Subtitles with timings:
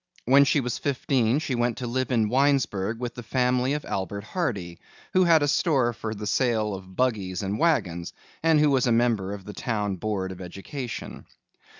[0.25, 4.23] When she was fifteen she went to live in Winesburg with the family of Albert
[4.23, 4.79] Hardy,
[5.13, 8.11] who had a store for the sale of buggies and wagons,
[8.41, 11.27] and who was a member of the town board of education.